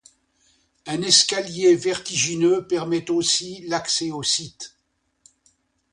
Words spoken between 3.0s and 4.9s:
aussi l'accès au site.